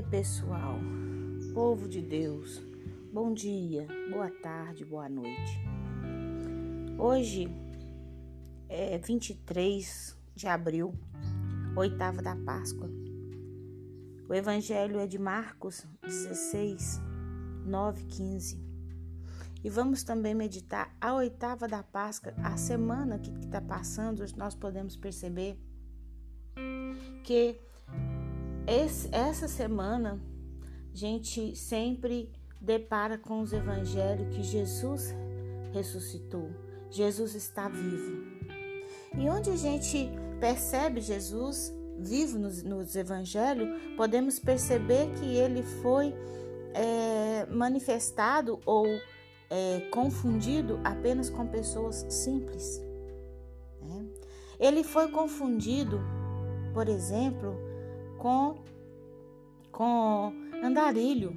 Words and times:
Oi, 0.00 0.06
pessoal, 0.06 0.78
povo 1.52 1.86
de 1.86 2.00
Deus, 2.00 2.58
bom 3.12 3.34
dia, 3.34 3.86
boa 4.10 4.30
tarde, 4.30 4.82
boa 4.82 5.10
noite. 5.10 5.60
Hoje 6.98 7.46
é 8.66 8.96
23 8.96 10.16
de 10.34 10.46
abril, 10.46 10.94
oitava 11.76 12.22
da 12.22 12.34
Páscoa. 12.34 12.90
O 14.26 14.32
Evangelho 14.32 14.98
é 14.98 15.06
de 15.06 15.18
Marcos 15.18 15.86
16, 16.02 16.98
9, 17.66 18.04
15. 18.06 18.58
E 19.62 19.68
vamos 19.68 20.02
também 20.02 20.34
meditar 20.34 20.96
a 20.98 21.12
oitava 21.12 21.68
da 21.68 21.82
Páscoa, 21.82 22.32
a 22.42 22.56
semana 22.56 23.18
que 23.18 23.30
está 23.32 23.60
passando, 23.60 24.24
nós 24.38 24.54
podemos 24.54 24.96
perceber 24.96 25.58
que 27.22 27.60
esse, 28.66 29.08
essa 29.12 29.48
semana, 29.48 30.20
a 30.92 30.96
gente 30.96 31.56
sempre 31.56 32.30
depara 32.60 33.16
com 33.16 33.40
os 33.40 33.52
evangelhos 33.52 34.34
que 34.34 34.42
Jesus 34.42 35.14
ressuscitou, 35.72 36.50
Jesus 36.90 37.34
está 37.34 37.68
vivo. 37.68 38.22
E 39.16 39.28
onde 39.28 39.50
a 39.50 39.56
gente 39.56 40.10
percebe 40.38 41.00
Jesus 41.00 41.72
vivo 41.98 42.38
nos, 42.38 42.62
nos 42.62 42.96
evangelhos, 42.96 43.68
podemos 43.96 44.38
perceber 44.38 45.10
que 45.14 45.36
ele 45.36 45.62
foi 45.62 46.14
é, 46.72 47.46
manifestado 47.46 48.58
ou 48.64 48.86
é, 49.50 49.80
confundido 49.90 50.80
apenas 50.84 51.28
com 51.28 51.46
pessoas 51.46 52.06
simples. 52.08 52.80
Né? 53.82 54.06
Ele 54.58 54.82
foi 54.82 55.10
confundido, 55.10 56.00
por 56.72 56.88
exemplo, 56.88 57.69
com, 58.20 58.54
com 59.72 60.32
andarilho, 60.62 61.34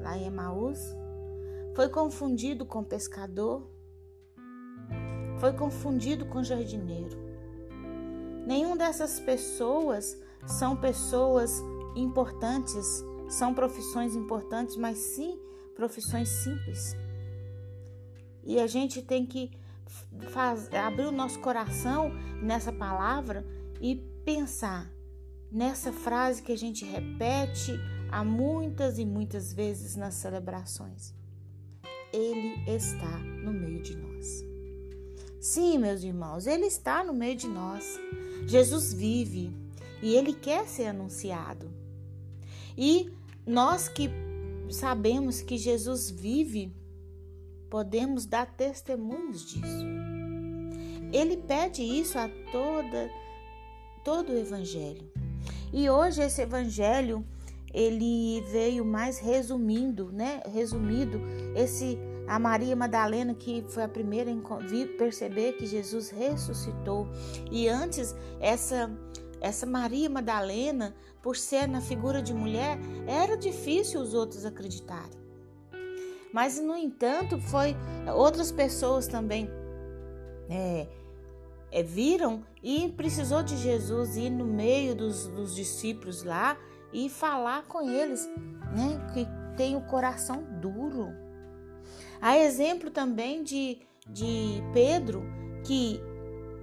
lá 0.00 0.16
em 0.16 0.26
Emaús. 0.26 0.80
Foi 1.76 1.88
confundido 1.88 2.64
com 2.64 2.82
pescador. 2.82 3.68
Foi 5.38 5.52
confundido 5.52 6.24
com 6.26 6.42
jardineiro. 6.42 7.16
Nenhum 8.46 8.76
dessas 8.76 9.20
pessoas 9.20 10.18
são 10.46 10.74
pessoas 10.74 11.62
importantes, 11.94 13.04
são 13.28 13.52
profissões 13.52 14.16
importantes, 14.16 14.76
mas 14.76 14.96
sim 14.96 15.38
profissões 15.76 16.28
simples. 16.30 16.96
E 18.42 18.58
a 18.58 18.66
gente 18.66 19.02
tem 19.02 19.26
que 19.26 19.50
faz, 20.30 20.72
abrir 20.72 21.06
o 21.06 21.12
nosso 21.12 21.38
coração 21.40 22.10
nessa 22.42 22.72
palavra 22.72 23.46
e 23.78 23.96
pensar 24.24 24.97
nessa 25.50 25.92
frase 25.92 26.42
que 26.42 26.52
a 26.52 26.56
gente 26.56 26.84
repete 26.84 27.72
há 28.10 28.24
muitas 28.24 28.98
e 28.98 29.04
muitas 29.04 29.52
vezes 29.52 29.96
nas 29.96 30.14
celebrações. 30.14 31.14
Ele 32.12 32.54
está 32.66 33.18
no 33.18 33.52
meio 33.52 33.82
de 33.82 33.96
nós. 33.96 34.44
Sim, 35.40 35.78
meus 35.78 36.02
irmãos, 36.02 36.46
ele 36.46 36.66
está 36.66 37.04
no 37.04 37.12
meio 37.12 37.36
de 37.36 37.48
nós. 37.48 37.98
Jesus 38.46 38.92
vive 38.92 39.54
e 40.02 40.14
ele 40.14 40.32
quer 40.32 40.66
ser 40.66 40.86
anunciado. 40.86 41.70
E 42.76 43.10
nós 43.46 43.88
que 43.88 44.10
sabemos 44.70 45.40
que 45.40 45.56
Jesus 45.56 46.10
vive, 46.10 46.72
podemos 47.70 48.26
dar 48.26 48.46
testemunhos 48.46 49.44
disso. 49.44 49.86
Ele 51.12 51.36
pede 51.36 51.82
isso 51.82 52.18
a 52.18 52.28
toda 52.52 53.10
todo 54.04 54.32
o 54.32 54.38
evangelho. 54.38 55.10
E 55.72 55.88
hoje 55.88 56.22
esse 56.22 56.42
evangelho 56.42 57.24
ele 57.72 58.42
veio 58.50 58.84
mais 58.84 59.18
resumindo, 59.18 60.10
né? 60.12 60.40
Resumido 60.46 61.20
esse 61.54 61.98
a 62.26 62.38
Maria 62.38 62.76
Madalena 62.76 63.34
que 63.34 63.64
foi 63.68 63.82
a 63.82 63.88
primeira 63.88 64.30
a 64.30 64.86
perceber 64.98 65.52
que 65.54 65.66
Jesus 65.66 66.10
ressuscitou. 66.10 67.08
E 67.50 67.68
antes 67.68 68.14
essa 68.40 68.90
essa 69.40 69.64
Maria 69.64 70.10
Madalena, 70.10 70.94
por 71.22 71.36
ser 71.36 71.68
na 71.68 71.80
figura 71.80 72.20
de 72.20 72.34
mulher, 72.34 72.76
era 73.06 73.36
difícil 73.36 74.00
os 74.00 74.12
outros 74.12 74.44
acreditarem. 74.44 75.16
Mas 76.32 76.60
no 76.60 76.76
entanto, 76.76 77.38
foi 77.38 77.76
outras 78.16 78.50
pessoas 78.50 79.06
também 79.06 79.48
é, 80.50 80.86
é, 81.70 81.82
viram 81.82 82.44
e 82.62 82.88
precisou 82.96 83.42
de 83.42 83.56
Jesus 83.56 84.16
ir 84.16 84.30
no 84.30 84.44
meio 84.44 84.94
dos, 84.94 85.26
dos 85.26 85.54
discípulos 85.54 86.22
lá 86.22 86.56
e 86.92 87.08
falar 87.08 87.64
com 87.64 87.88
eles, 87.88 88.26
né? 88.74 89.10
Que 89.12 89.26
tem 89.56 89.76
o 89.76 89.82
coração 89.82 90.42
duro. 90.60 91.08
Há 92.20 92.38
exemplo 92.38 92.90
também 92.90 93.42
de, 93.42 93.78
de 94.08 94.62
Pedro 94.72 95.22
que 95.64 96.00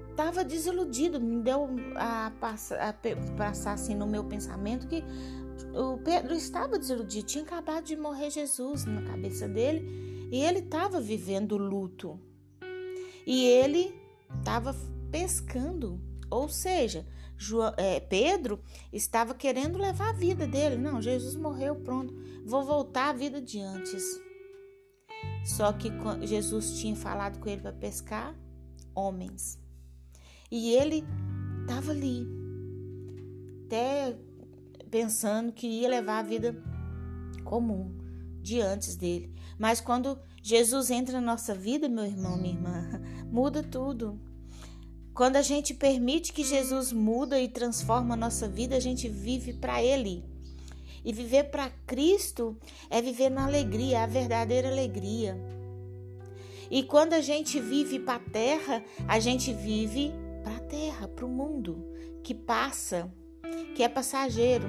estava 0.09 0.43
desiludido, 0.43 1.19
me 1.19 1.41
deu 1.41 1.69
a 1.95 2.27
a 2.27 2.93
passar 3.37 3.73
assim 3.73 3.95
no 3.95 4.07
meu 4.07 4.23
pensamento 4.23 4.87
que 4.87 5.03
o 5.73 5.97
Pedro 5.97 6.33
estava 6.33 6.79
desiludido, 6.79 7.25
tinha 7.25 7.43
acabado 7.43 7.83
de 7.83 7.95
morrer 7.95 8.29
Jesus 8.29 8.85
na 8.85 9.01
cabeça 9.01 9.47
dele 9.47 10.27
e 10.31 10.41
ele 10.41 10.59
estava 10.59 10.99
vivendo 10.99 11.57
luto. 11.57 12.19
E 13.25 13.45
ele 13.45 13.93
estava 14.37 14.75
pescando. 15.15 16.01
Ou 16.29 16.49
seja, 16.49 17.07
João, 17.37 17.73
é, 17.77 18.01
Pedro 18.01 18.59
estava 18.91 19.33
querendo 19.33 19.77
levar 19.77 20.09
a 20.09 20.17
vida 20.17 20.45
dele. 20.45 20.75
Não, 20.75 21.01
Jesus 21.01 21.37
morreu, 21.37 21.77
pronto. 21.77 22.13
Vou 22.45 22.65
voltar 22.65 23.11
à 23.11 23.13
vida 23.13 23.41
de 23.41 23.61
antes. 23.61 24.03
Só 25.45 25.71
que 25.71 25.89
Jesus 26.23 26.77
tinha 26.79 26.97
falado 26.97 27.39
com 27.39 27.47
ele 27.47 27.61
para 27.61 27.71
pescar 27.71 28.35
homens. 28.93 29.57
E 30.51 30.73
ele 30.73 31.05
estava 31.61 31.91
ali, 31.91 32.27
até 33.65 34.17
pensando 34.91 35.53
que 35.53 35.65
ia 35.65 35.87
levar 35.87 36.19
a 36.19 36.23
vida 36.23 36.61
comum 37.45 37.97
de 38.41 38.59
antes 38.59 38.97
dele. 38.97 39.33
Mas 39.57 39.79
quando 39.79 40.19
Jesus 40.43 40.91
entra 40.91 41.21
na 41.21 41.31
nossa 41.31 41.55
vida, 41.55 41.87
meu 41.87 42.05
irmão, 42.05 42.37
minha 42.37 42.53
irmã, 42.53 43.01
muda 43.31 43.63
tudo. 43.63 44.19
Quando 45.15 45.37
a 45.37 45.41
gente 45.41 45.73
permite 45.73 46.33
que 46.33 46.43
Jesus 46.43 46.91
muda 46.91 47.39
e 47.39 47.47
transforma 47.47 48.15
a 48.15 48.17
nossa 48.17 48.49
vida, 48.49 48.75
a 48.75 48.81
gente 48.81 49.07
vive 49.07 49.53
para 49.53 49.81
Ele. 49.81 50.25
E 51.05 51.13
viver 51.13 51.45
para 51.45 51.69
Cristo 51.87 52.57
é 52.89 53.01
viver 53.01 53.29
na 53.29 53.45
alegria, 53.45 54.03
a 54.03 54.07
verdadeira 54.07 54.67
alegria. 54.67 55.39
E 56.69 56.83
quando 56.83 57.13
a 57.13 57.21
gente 57.21 57.61
vive 57.61 57.97
para 57.97 58.15
a 58.15 58.29
terra, 58.29 58.83
a 59.07 59.17
gente 59.17 59.53
vive 59.53 60.11
para 60.43 60.57
a 60.57 60.59
terra, 60.59 61.07
para 61.07 61.25
o 61.25 61.29
mundo 61.29 61.81
que 62.21 62.33
passa, 62.33 63.09
que 63.73 63.83
é 63.83 63.87
passageiro. 63.87 64.67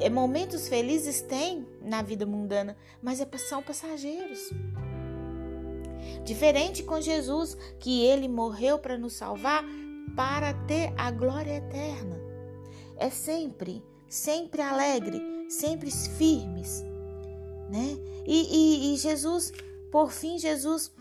É, 0.00 0.10
momentos 0.10 0.66
felizes 0.66 1.20
tem 1.20 1.64
na 1.80 2.02
vida 2.02 2.26
mundana, 2.26 2.76
mas 3.00 3.20
é, 3.20 3.28
são 3.38 3.62
passageiros. 3.62 4.50
Diferente 6.24 6.82
com 6.82 7.00
Jesus, 7.00 7.56
que 7.78 8.04
ele 8.04 8.28
morreu 8.28 8.78
para 8.78 8.98
nos 8.98 9.14
salvar 9.14 9.64
para 10.16 10.52
ter 10.52 10.92
a 10.96 11.10
glória 11.10 11.56
eterna. 11.56 12.20
É 12.96 13.08
sempre, 13.08 13.84
sempre 14.08 14.60
alegre, 14.60 15.20
sempre 15.48 15.90
firmes, 15.90 16.82
né? 17.70 17.96
E, 18.26 18.90
e, 18.90 18.94
e 18.94 18.96
Jesus, 18.96 19.52
por 19.92 20.10
fim, 20.10 20.38
Jesus, 20.38 20.92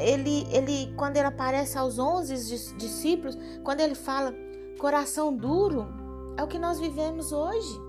ele, 0.00 0.46
ele, 0.50 0.94
quando 0.96 1.16
ele 1.16 1.26
aparece 1.26 1.76
aos 1.76 1.98
onze 1.98 2.34
discípulos, 2.76 3.36
quando 3.62 3.80
ele 3.80 3.94
fala 3.94 4.34
coração 4.78 5.36
duro, 5.36 5.86
é 6.36 6.42
o 6.42 6.46
que 6.48 6.58
nós 6.58 6.78
vivemos 6.78 7.32
hoje. 7.32 7.83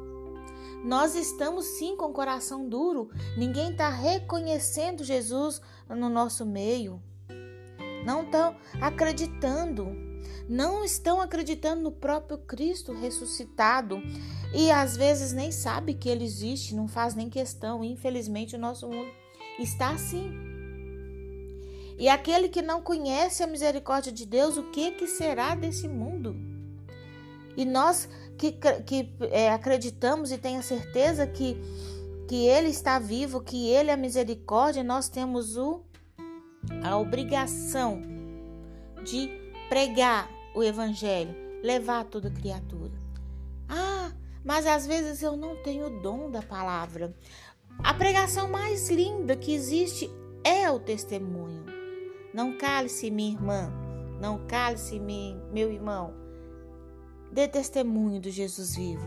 Nós 0.86 1.16
estamos 1.16 1.66
sim 1.66 1.98
com 1.98 2.14
coração 2.14 2.70
duro. 2.70 3.10
Ninguém 3.36 3.72
está 3.72 3.90
reconhecendo 3.90 5.04
Jesus 5.04 5.60
no 5.90 6.10
nosso 6.10 6.46
meio. 6.46 7.02
Não 8.06 8.22
estão 8.22 8.56
acreditando. 8.80 9.88
Não 10.48 10.86
estão 10.86 11.20
acreditando 11.20 11.82
no 11.82 11.92
próprio 11.92 12.38
Cristo 12.38 12.94
ressuscitado. 12.94 14.00
E 14.54 14.70
às 14.70 14.96
vezes 14.96 15.34
nem 15.34 15.52
sabe 15.52 15.96
que 15.96 16.08
ele 16.08 16.24
existe, 16.24 16.76
não 16.76 16.88
faz 16.88 17.16
nem 17.16 17.32
questão. 17.32 17.84
Infelizmente, 17.84 18.56
o 18.56 18.60
nosso 18.60 18.88
mundo 18.88 19.10
está 19.58 19.90
assim. 19.90 20.32
E 21.98 22.08
aquele 22.08 22.48
que 22.48 22.62
não 22.62 22.80
conhece 22.80 23.42
a 23.42 23.48
misericórdia 23.48 24.12
de 24.12 24.24
Deus, 24.24 24.56
o 24.56 24.70
que, 24.70 24.92
que 24.92 25.08
será 25.08 25.56
desse 25.56 25.88
mundo? 25.88 26.36
E 27.58 27.64
nós 27.64 28.10
que, 28.38 28.52
que 28.86 29.16
é, 29.32 29.52
acreditamos 29.52 30.32
e 30.32 30.38
tenha 30.38 30.62
certeza 30.62 31.26
que, 31.26 31.58
que 32.28 32.46
Ele 32.48 32.70
está 32.70 33.00
vivo, 33.00 33.42
que 33.42 33.70
Ele 33.70 33.90
é 33.90 33.94
a 33.94 33.98
misericórdia, 33.98 34.84
nós 34.84 35.10
temos 35.10 35.58
o, 35.58 35.82
a 36.84 36.98
obrigação 36.98 38.02
de 39.04 39.30
pregar 39.70 40.30
o 40.54 40.64
Evangelho, 40.64 41.36
levar 41.64 42.06
toda 42.06 42.30
criatura. 42.30 42.94
Ah, 43.68 44.12
mas 44.44 44.66
às 44.68 44.86
vezes 44.86 45.22
eu 45.22 45.36
não 45.36 45.56
tenho 45.58 45.88
o 45.88 46.02
dom 46.02 46.30
da 46.30 46.42
palavra. 46.42 47.16
A 47.80 47.94
pregação 47.94 48.50
mais 48.50 48.90
linda 48.90 49.36
que 49.36 49.54
existe 49.54 50.10
é 50.44 50.70
o 50.70 50.80
testemunho. 50.80 51.66
Não 52.34 52.58
cale-se, 52.58 53.10
minha 53.10 53.34
irmã, 53.34 53.72
não 54.20 54.46
cale-se, 54.46 55.00
meu 55.00 55.72
irmão. 55.72 56.25
Dê 57.36 57.50
testemunho 57.50 58.22
do 58.22 58.30
Jesus 58.30 58.78
vivo. 58.78 59.06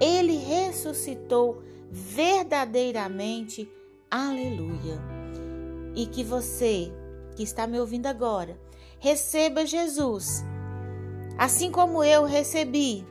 Ele 0.00 0.36
ressuscitou 0.36 1.60
verdadeiramente. 1.90 3.68
Aleluia. 4.08 5.00
E 5.96 6.06
que 6.06 6.22
você, 6.22 6.92
que 7.34 7.42
está 7.42 7.66
me 7.66 7.80
ouvindo 7.80 8.06
agora, 8.06 8.56
receba 9.00 9.66
Jesus. 9.66 10.44
Assim 11.36 11.72
como 11.72 12.04
eu 12.04 12.24
recebi. 12.24 13.04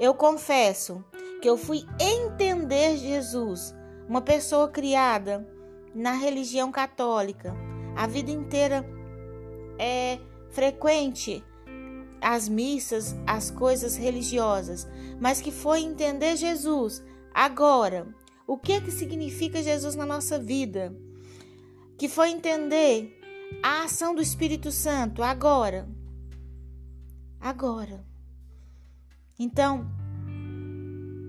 Eu 0.00 0.14
confesso 0.14 1.04
que 1.40 1.48
eu 1.48 1.56
fui 1.56 1.84
entender 2.00 2.96
Jesus, 2.96 3.72
uma 4.08 4.20
pessoa 4.20 4.66
criada 4.66 5.46
na 5.94 6.14
religião 6.14 6.72
católica, 6.72 7.54
a 7.94 8.04
vida 8.08 8.32
inteira 8.32 8.84
é 9.78 10.18
frequente 10.50 11.44
as 12.24 12.48
missas, 12.48 13.14
as 13.26 13.50
coisas 13.50 13.96
religiosas, 13.96 14.88
mas 15.20 15.42
que 15.42 15.52
foi 15.52 15.80
entender 15.80 16.36
Jesus 16.36 17.04
agora. 17.34 18.08
O 18.46 18.56
que 18.56 18.80
que 18.80 18.90
significa 18.90 19.62
Jesus 19.62 19.94
na 19.94 20.06
nossa 20.06 20.38
vida? 20.38 20.96
Que 21.98 22.08
foi 22.08 22.30
entender 22.30 23.20
a 23.62 23.84
ação 23.84 24.14
do 24.14 24.22
Espírito 24.22 24.72
Santo 24.72 25.22
agora. 25.22 25.86
Agora. 27.38 28.02
Então, 29.38 29.86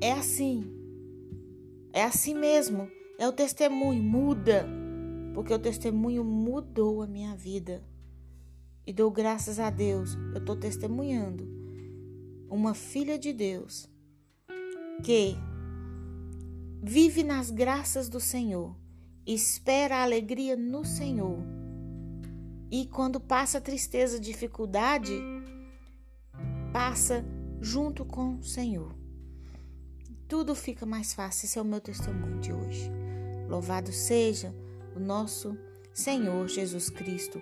é 0.02 0.14
assim. 0.14 0.64
É 1.92 2.04
assim 2.04 2.34
mesmo. 2.34 2.90
É 3.20 3.28
o 3.28 3.34
testemunho, 3.34 4.02
muda. 4.02 4.66
Porque 5.34 5.54
o 5.54 5.60
testemunho 5.60 6.24
mudou 6.24 7.02
a 7.02 7.08
minha 7.08 7.36
vida. 7.36 7.84
E 8.86 8.94
dou 8.94 9.10
graças 9.12 9.60
a 9.60 9.70
Deus. 9.70 10.16
Eu 10.34 10.40
estou 10.40 10.56
testemunhando. 10.56 11.48
Uma 12.50 12.74
filha 12.74 13.18
de 13.18 13.34
Deus 13.34 13.90
que 15.04 15.36
vive 16.82 17.24
nas 17.24 17.50
graças 17.50 18.08
do 18.08 18.20
Senhor, 18.20 18.76
espera 19.26 19.98
a 19.98 20.04
alegria 20.04 20.56
no 20.56 20.86
Senhor. 20.86 21.40
E 22.72 22.86
quando 22.88 23.20
passa 23.20 23.60
tristeza, 23.60 24.20
dificuldade, 24.20 25.20
passa 26.72 27.26
junto 27.60 28.06
com 28.06 28.36
o 28.36 28.44
Senhor 28.44 29.06
tudo 30.28 30.56
fica 30.56 30.86
mais 30.86 31.14
fácil. 31.14 31.46
Esse 31.46 31.60
é 31.60 31.62
o 31.62 31.66
meu 31.66 31.80
testemunho 31.80 32.40
de 32.40 32.52
hoje. 32.52 32.92
Louvado 33.48 33.92
seja 33.92 34.54
o 34.96 35.00
nosso 35.00 35.58
Senhor 35.94 36.48
Jesus 36.48 36.90
Cristo, 36.90 37.42